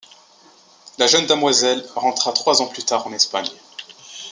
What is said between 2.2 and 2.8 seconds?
trois ans